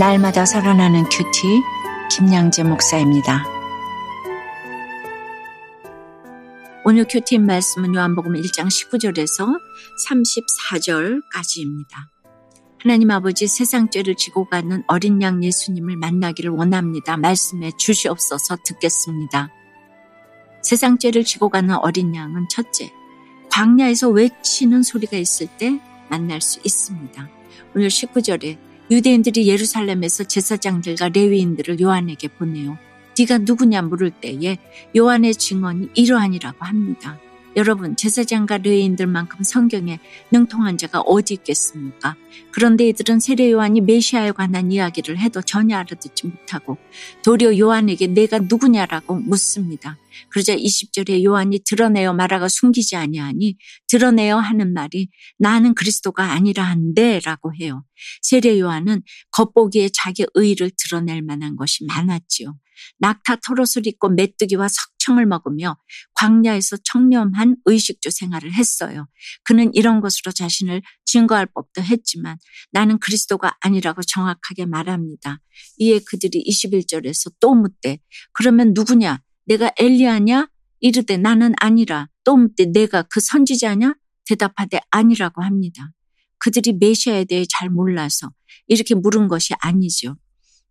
[0.00, 1.60] 날마다 살아나는 QT
[2.10, 3.44] 김양재 목사입니다.
[6.86, 9.60] 오늘 QT 말씀은 요한복음 1장 19절에서
[10.08, 11.90] 34절까지입니다.
[12.78, 17.18] 하나님 아버지 세상 죄를 지고 가는 어린 양 예수님을 만나기를 원합니다.
[17.18, 19.50] 말씀해 주시옵소서 듣겠습니다.
[20.62, 22.90] 세상 죄를 지고 가는 어린 양은 첫째,
[23.50, 25.78] 광야에서 외치는 소리가 있을 때
[26.08, 27.28] 만날 수 있습니다.
[27.74, 32.76] 오늘 19절에 유대인들이 예루살렘에서 제사장들과 레위인들을 요한에게 보내요.
[33.18, 34.58] 네가 누구냐 물을 때에
[34.96, 37.18] 요한의 증언이 이러하니라고 합니다.
[37.56, 39.98] 여러분, 제사장과 레위인들만큼 성경에
[40.30, 42.14] 능통한 자가 어디 있겠습니까?
[42.52, 46.78] 그런데 이들은 세례 요한이 메시아에 관한 이야기를 해도 전혀 알아듣지 못하고
[47.24, 49.98] 도리어 요한에게 내가 누구냐라고 묻습니다.
[50.28, 53.56] 그러자 20절에 요한이 드러내어 말하가 숨기지 아니하니
[53.88, 57.84] 드러내어 하는 말이 나는 그리스도가 아니라 한데라고 해요.
[58.22, 62.54] 세례 요한은 겉보기에 자기 의를 드러낼 만한 것이 많았지요.
[62.98, 65.76] 낙타 털옷을 입고 메뚜기와 석청을 먹으며
[66.14, 69.06] 광야에서 청렴한 의식주 생활을 했어요.
[69.44, 72.38] 그는 이런 것으로 자신을 증거할 법도 했지만
[72.72, 75.40] 나는 그리스도가 아니라고 정확하게 말합니다.
[75.78, 77.98] 이에 그들이 21절에서 또 묻되
[78.32, 79.20] 그러면 누구냐?
[79.46, 80.48] 내가 엘리야냐?
[80.80, 83.94] 이르되 나는 아니라 또 묻되 내가 그 선지자냐?
[84.26, 85.92] 대답하되 아니라고 합니다.
[86.38, 88.30] 그들이 메시아에 대해 잘 몰라서
[88.66, 90.16] 이렇게 물은 것이 아니죠.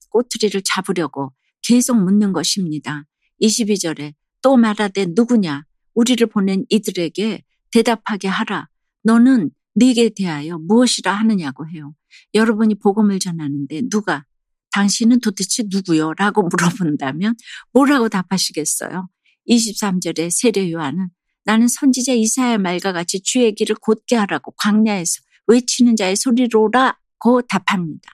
[0.10, 3.06] 꼬투리를 잡으려고 계속 묻는 것입니다.
[3.42, 5.64] 22절에 또 말하되 누구냐?
[5.94, 8.70] 우리를 보낸 이들에게 대답하게 하라.
[9.04, 11.94] 너는 네게 대하여 무엇이라 하느냐고 해요.
[12.34, 14.26] 여러분이 복음을 전하는데 누가
[14.72, 16.14] 당신은 도대체 누구요?
[16.14, 17.36] 라고 물어본다면
[17.74, 19.10] 뭐라고 답하시겠어요?
[19.48, 21.10] 23절에 세례 요한은
[21.46, 28.12] 나는 선지자 이사야 말과 같이 주의 길을 곧게 하라고 광야에서 외치는 자의 소리로라고 답합니다.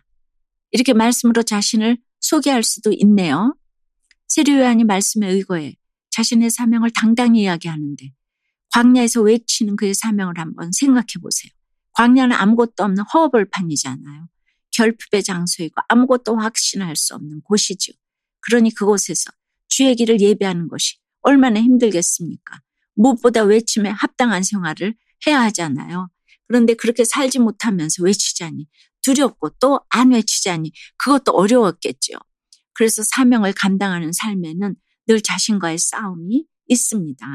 [0.71, 3.55] 이렇게 말씀으로 자신을 소개할 수도 있네요.
[4.27, 5.75] 세례 요한이 말씀에 의거해
[6.09, 8.13] 자신의 사명을 당당히 이야기하는데
[8.71, 11.51] 광야에서 외치는 그의 사명을 한번 생각해 보세요.
[11.93, 14.27] 광야는 아무것도 없는 허벌판이잖아요.
[14.71, 17.93] 결핍의 장소이고 아무것도 확신할 수 없는 곳이죠.
[18.41, 19.31] 그러니 그곳에서
[19.67, 22.59] 주의 길을 예배하는 것이 얼마나 힘들겠습니까?
[22.95, 24.95] 무엇보다 외침에 합당한 생활을
[25.27, 26.09] 해야 하잖아요.
[26.47, 28.67] 그런데 그렇게 살지 못하면서 외치자니
[29.05, 32.13] 두렵고 또 안 외치자니 그것도 어려웠겠죠.
[32.73, 34.75] 그래서 사명을 감당하는 삶에는
[35.07, 37.25] 늘 자신과의 싸움이 있습니다.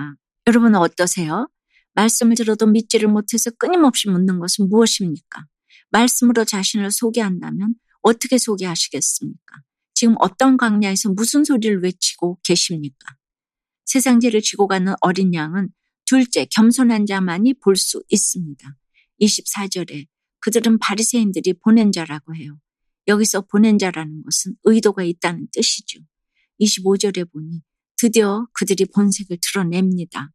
[0.49, 1.49] 여러분은 어떠세요?
[1.95, 5.47] 말씀을 들어도 믿지를 못해서 끊임없이 묻는 것은 무엇입니까?
[5.91, 9.57] 말씀으로 자신을 소개한다면 어떻게 소개하시겠습니까?
[9.95, 13.17] 지금 어떤 광야에서 무슨 소리를 외치고 계십니까?
[13.87, 15.69] 세상죄를 지고 가는 어린 양은
[16.07, 18.77] 둘째 겸손한 자만이 볼 수 있습니다.
[19.21, 20.07] 24절에
[20.41, 22.59] 그들은 바리새인들이 보낸 자라고 해요.
[23.09, 26.01] 여기서 보낸 자라는 것은 의도가 있다는 뜻이죠.
[26.61, 27.63] 25절에 보니
[27.97, 30.33] 드디어 그들이 본색을 드러냅니다.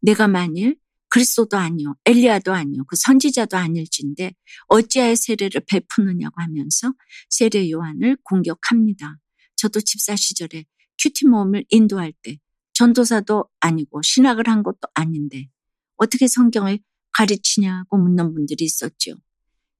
[0.00, 0.76] 내가 만일
[1.10, 4.34] 그리스도도 아니요, 엘리야도 아니요, 그 선지자도 아닐진데
[4.68, 6.92] 어찌하여 세례를 베푸느냐고 하면서
[7.30, 9.18] 세례 요한을 공격합니다.
[9.56, 10.64] 저도 집사 시절에
[11.02, 12.38] 큐티 모임을 인도할 때
[12.74, 15.48] 전도사도 아니고 신학을 한 것도 아닌데
[15.96, 16.78] 어떻게 성경을
[17.12, 19.14] 가르치냐고 묻는 분들이 있었죠.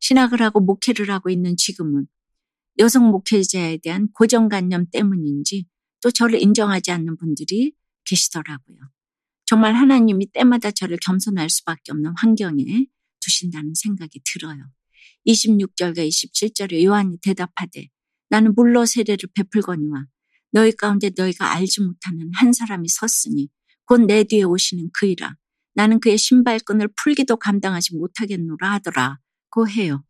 [0.01, 2.07] 신학을 하고 목회를 하고 있는 지금은
[2.79, 5.67] 여성 목회자에 대한 고정관념 때문인지
[6.03, 7.73] 또 저를 인정하지 않는 분들이
[8.05, 8.79] 계시더라고요.
[9.45, 12.87] 정말 하나님이 때마다 저를 겸손할 수밖에 없는 환경에
[13.21, 14.63] 두신다는 생각이 들어요.
[15.27, 17.89] 26절과 27절에 요한이 대답하되
[18.31, 20.07] 나는 물로 세례를 베풀거니와
[20.53, 23.49] 너희 가운데 너희가 알지 못하는 한 사람이 섰으니
[23.85, 25.35] 곧 내 뒤에 오시는 그이라
[25.75, 29.19] 나는 그의 신발끈을 풀기도 감당하지 못하겠노라 하더라
[29.51, 30.05] 고 해요.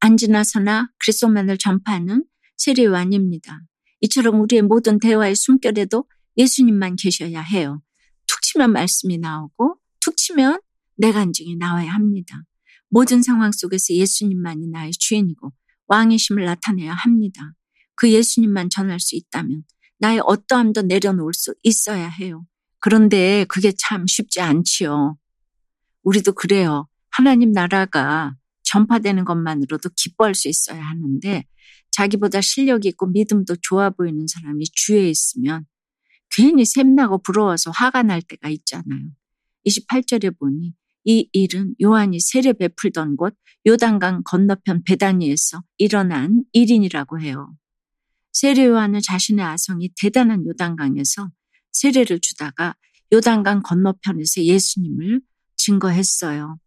[0.00, 2.24] 안지나서나 그리스도만을 전파하는
[2.56, 3.60] 세례요한입니다.
[4.00, 6.04] 이처럼 우리의 모든 대화의 숨결에도
[6.36, 7.82] 예수님만 계셔야 해요.
[8.26, 10.60] 툭 치면 말씀이 나오고 툭 치면
[10.96, 12.42] 내 간증이 나와야 합니다.
[12.88, 15.52] 모든 상황 속에서 예수님만이 나의 주인이고
[15.86, 17.52] 왕이심을 나타내야 합니다.
[17.94, 19.64] 그 예수님만 전할 수 있다면
[19.98, 22.46] 나의 어떠함도 내려놓을 수 있어야 해요.
[22.78, 25.18] 그런데 그게 참 쉽지 않지요.
[26.02, 26.88] 우리도 그래요.
[27.10, 28.34] 하나님 나라가
[28.70, 31.44] 전파되는 것만으로도 기뻐할 수 있어야 하는데
[31.90, 35.66] 자기보다 실력 있고 믿음도 좋아 보이는 사람이 주위에 있으면
[36.30, 39.10] 괜히 샘나고 부러워서 화가 날 때가 있잖아요.
[39.66, 40.72] 28절에 보니
[41.04, 43.34] 이 일은 요한이 세례 베풀던 곳
[43.66, 47.52] 요단강 건너편 베다니에서 일어난 일인이라고 해요.
[48.32, 51.30] 세례 요한은 자신의 아성이 대단한 요단강에서
[51.72, 52.76] 세례를 주다가
[53.12, 55.20] 요단강 건너편에서 예수님을
[55.56, 56.58] 증거했어요.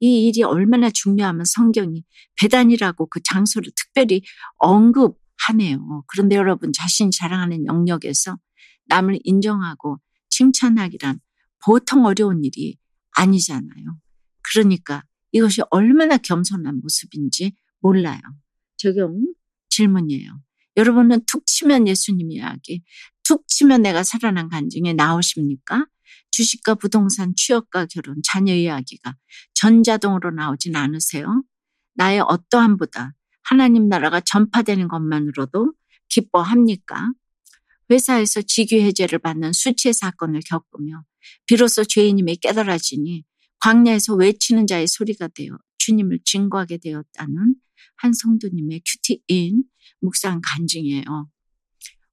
[0.00, 2.04] 이 일이 얼마나 중요하면 성경이
[2.40, 4.22] 배단이라고 그 장소를 특별히
[4.56, 6.04] 언급하네요.
[6.06, 8.38] 그런데 여러분 자신이 자랑하는 영역에서
[8.86, 9.98] 남을 인정하고
[10.30, 11.20] 칭찬하기란
[11.64, 12.78] 보통 어려운 일이
[13.12, 13.98] 아니잖아요.
[14.42, 18.20] 그러니까 이것이 얼마나 겸손한 모습인지 몰라요.
[18.76, 19.20] 적용
[19.68, 20.40] 질문이에요.
[20.76, 22.82] 여러분은 툭 치면 예수님 이야기,
[23.22, 25.86] 툭 치면 내가 살아난 간증에 나오십니까?
[26.30, 29.16] 주식과 부동산, 취업과 결혼, 자녀 이야기가
[29.54, 31.42] 전자동으로 나오진 않으세요?
[31.94, 35.72] 나의 어떠함보다 하나님 나라가 전파되는 것만으로도
[36.08, 37.12] 기뻐합니까?
[37.90, 41.04] 회사에서 직위 해제를 받는 수치의 사건을 겪으며
[41.46, 43.24] 비로소 죄인임이 깨달아지니
[43.58, 47.54] 광야에서 외치는 자의 소리가 되어 주님을 증거하게 되었다는
[47.96, 49.64] 한 성도님의 큐티인
[50.00, 51.28] 묵상 간증이에요.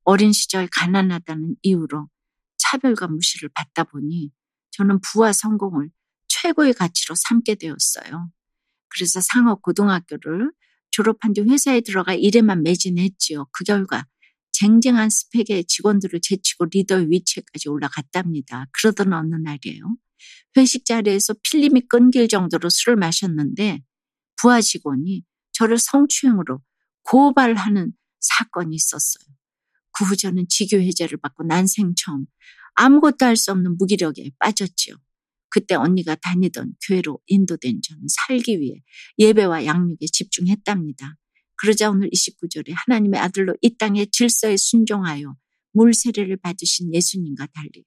[0.04, 2.10] 어린 시절 가난하다는 이유로
[2.72, 4.32] 차별과 무시를 받다 보니
[4.72, 5.90] 저는 부와 성공을
[6.28, 8.32] 최고의 가치로 삼게 되었어요.
[8.90, 10.52] 그래서 상업 고등학교를
[10.92, 13.48] 졸업한 뒤 회사에 들어가 일에만 매진했지요.
[13.52, 14.06] 그 결과
[14.52, 18.66] 쟁쟁한 스펙의 직원들을 제치고 리더의 위치까지 올라갔답니다.
[18.72, 19.84] 그러던 어느 날이에요.
[20.58, 23.84] 회식 자리에서 필름이 끊길 정도로 술을 마셨는데
[24.42, 25.24] 부하 직원이
[25.54, 26.62] 저를 성추행으로
[27.04, 29.37] 고발하는 사건이 있었어요.
[29.98, 32.26] 그 후 저는 직교 해제를 받고 난생 처음
[32.76, 34.96] 아무것도 할 수 없는 무기력에 빠졌지요.
[35.50, 38.84] 그때 언니가 다니던 교회로 인도된 저는 살기 위해
[39.18, 41.16] 예배와 양육에 집중했답니다.
[41.56, 45.36] 그러자 오늘 29절에 하나님의 아들로 이 땅의 질서에 순종하여
[45.74, 47.84] 물세례를 받으신 예수님과 달리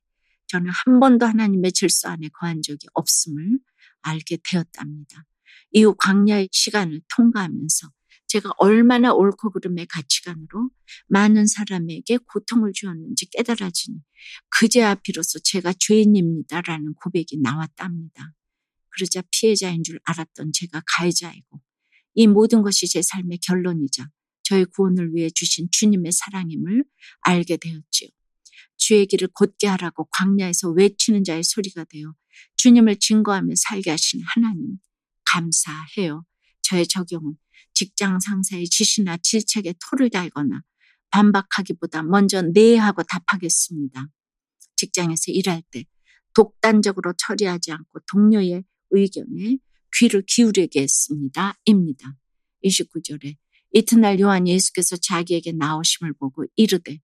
[0.49, 3.61] 저는 한 번도 하나님의 질서 안에 거한 적이 없음을
[4.03, 5.25] 알게 되었답니다.
[5.73, 7.89] 이후 광야의 시간을 통과하면서
[8.31, 10.71] 제가 얼마나 옳고 그름의 가치관으로
[11.09, 13.99] 많은 사람에게 고통을 주었는지 깨달아지니
[14.49, 18.33] 그제야 비로소 제가 죄인입니다라는 고백이 나왔답니다.
[18.91, 21.61] 그러자 피해자인 줄 알았던 제가 가해자이고
[22.15, 24.09] 이 모든 것이 제 삶의 결론이자
[24.45, 26.85] 저의 구원을 위해 주신 주님의 사랑임을
[27.23, 28.11] 알게 되었지요.
[28.77, 32.15] 주의 길을 곧게 하라고 광야에서 외치는 자의 소리가 되어
[32.59, 34.79] 주님을 증거하며 살게 하신 하나님
[35.25, 36.25] 감사해요.
[36.71, 37.35] 저의 적용은
[37.75, 40.63] 직장 상사의 지시나 질책에 토를 달거나
[41.11, 44.07] 반박하기보다 먼저 네 하고 답하겠습니다.
[44.77, 45.85] 직장에서 일할 때
[46.33, 49.59] 독단적으로 처리하지 않고 동료의 의견에
[49.97, 51.59] 귀를 기울이게 했습니다.
[51.65, 52.17] 입니다.
[52.65, 53.37] 29절에
[53.73, 57.01] 이튿날 요한 예수께서 자기에게 나오심을 보고 이르되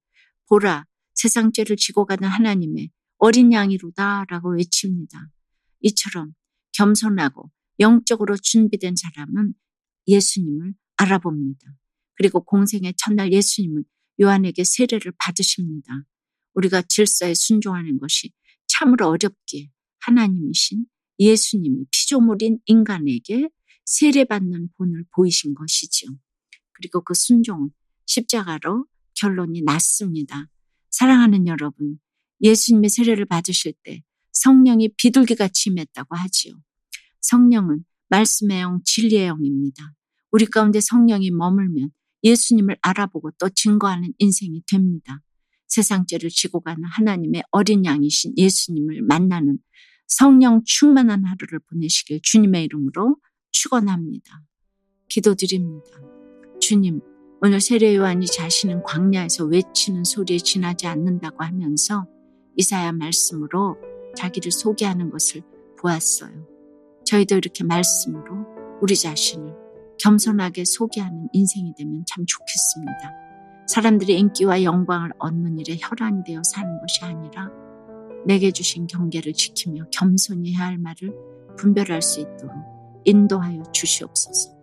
[0.48, 5.28] 보라 세상 죄를 지고 가는 하나님의 어린 양이로다 라고 외칩니다.
[5.80, 6.34] 이처럼
[6.72, 7.50] 겸손하고
[7.80, 9.54] 영적으로 준비된 사람은
[10.06, 11.60] 예수님을 알아봅니다.
[12.14, 13.84] 그리고 공생의 첫날 예수님은
[14.20, 16.04] 요한에게 세례를 받으십니다.
[16.54, 18.32] 우리가 질서에 순종하는 것이
[18.66, 19.70] 참으로 어렵기에
[20.00, 20.86] 하나님이신
[21.18, 23.48] 예수님이 피조물인 인간에게
[23.84, 26.10] 세례받는 본을 보이신 것이지요.
[26.72, 27.70] 그리고 그 순종은
[28.06, 30.48] 십자가로 결론이 났습니다.
[30.90, 31.98] 사랑하는 여러분,
[32.42, 34.02] 예수님의 세례를 받으실 때
[34.32, 36.54] 성령이 비둘기같이 임했다고 하지요.
[37.26, 39.92] 성령은 말씀의 영, 진리의 영입니다.
[40.30, 41.90] 우리 가운데 성령이 머물면
[42.22, 45.20] 예수님을 알아보고 또 증거하는 인생이 됩니다.
[45.66, 49.58] 세상죄를 지고 가는 하나님의 어린 양이신 예수님을 만나는
[50.06, 53.16] 성령 충만한 하루를 보내시길 주님의 이름으로
[53.50, 54.42] 축원합니다.
[55.08, 55.90] 기도드립니다.
[56.60, 57.00] 주님,
[57.42, 62.06] 오늘 세례 요한이 자신은 광야에서 외치는 소리에 지나지 않는다고 하면서
[62.56, 63.76] 이사야 말씀으로
[64.16, 65.42] 자기를 소개하는 것을
[65.78, 66.55] 보았어요.
[67.06, 69.54] 저희도 이렇게 말씀으로 우리 자신을
[69.98, 73.14] 겸손하게 소개하는 인생이 되면 참 좋겠습니다.
[73.68, 77.48] 사람들의 인기와 영광을 얻는 일에 혈안이 되어 사는 것이 아니라
[78.26, 81.14] 내게 주신 경계를 지키며 겸손히 해야 할 말을
[81.56, 82.52] 분별할 수 있도록
[83.04, 84.54] 인도하여 주시옵소서.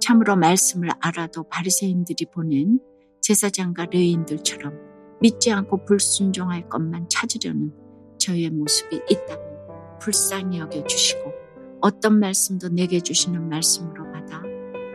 [0.00, 2.78] 참으로 말씀을 알아도 바리새인들이 보낸
[3.22, 4.74] 제사장과 레인들처럼
[5.20, 7.72] 믿지 않고 불순종할 것만 찾으려는
[8.18, 11.43] 저희의 모습이 있다면 불쌍히 여겨 주시고
[11.84, 14.42] 어떤 말씀도 내게 주시는 말씀으로 받아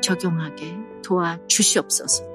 [0.02, 2.26] 적용하게 도와 주시옵소서.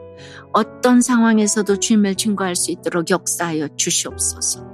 [0.53, 4.65] 어떤 상황에서도 주님을 증거할 수 있도록 역사하여 주시옵소서.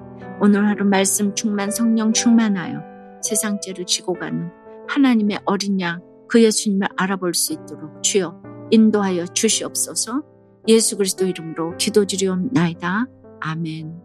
[0.41, 2.83] 오늘 하루 말씀 충만 성령 충만하여
[3.23, 4.51] 세상죄를 지고 가는
[4.89, 10.23] 하나님의 어린 양 그 예수님을 알아볼 수 있도록 주여 인도하여 주시옵소서
[10.69, 13.07] 예수 그리스도 이름으로 기도드리옵나이다.
[13.41, 14.01] 아멘.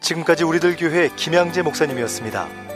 [0.00, 2.75] 지금까지 우리들 교회 김양재 목사님이었습니다.